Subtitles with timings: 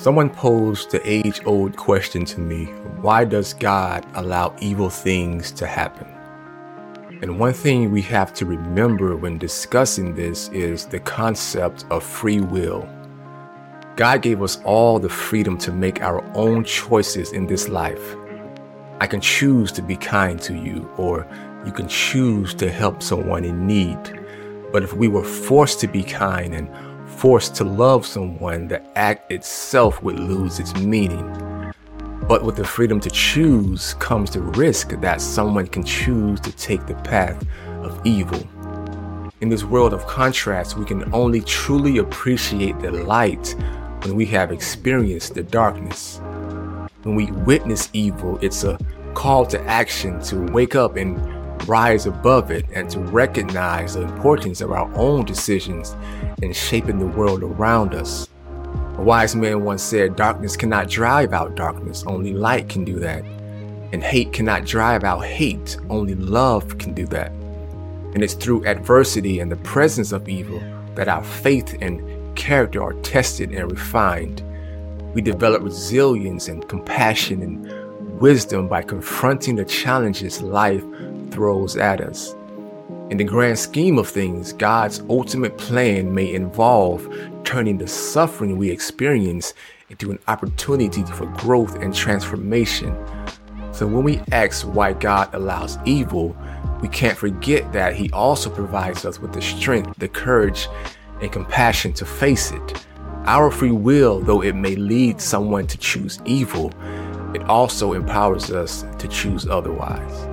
[0.00, 2.64] Someone posed the age old question to me
[3.02, 6.08] why does God allow evil things to happen?
[7.20, 12.40] And one thing we have to remember when discussing this is the concept of free
[12.40, 12.88] will.
[13.96, 18.16] God gave us all the freedom to make our own choices in this life.
[19.00, 21.26] I can choose to be kind to you, or
[21.66, 23.98] you can choose to help someone in need.
[24.72, 26.70] But if we were forced to be kind and
[27.16, 31.72] forced to love someone, the act itself would lose its meaning.
[32.28, 36.86] But with the freedom to choose comes the risk that someone can choose to take
[36.86, 37.44] the path
[37.82, 38.40] of evil.
[39.40, 43.54] In this world of contrast, we can only truly appreciate the light
[44.02, 46.20] when we have experienced the darkness.
[47.02, 48.78] When we witness evil, it's a
[49.14, 51.16] call to action to wake up and
[51.66, 55.94] rise above it and to recognize the importance of our own decisions
[56.42, 58.28] in shaping the world around us.
[58.96, 63.24] A wise man once said, Darkness cannot drive out darkness, only light can do that.
[63.92, 67.32] And hate cannot drive out hate, only love can do that.
[68.12, 70.62] And it's through adversity and the presence of evil
[70.94, 74.42] that our faith and character are tested and refined.
[75.14, 80.84] We develop resilience and compassion and wisdom by confronting the challenges life
[81.30, 82.34] throws at us.
[83.10, 87.12] In the grand scheme of things, God's ultimate plan may involve
[87.44, 89.54] turning the suffering we experience
[89.88, 92.96] into an opportunity for growth and transformation.
[93.72, 96.36] So when we ask why God allows evil,
[96.80, 100.68] we can't forget that He also provides us with the strength, the courage,
[101.20, 102.86] and compassion to face it.
[103.26, 106.72] Our free will, though it may lead someone to choose evil,
[107.34, 110.28] it also empowers us to choose otherwise.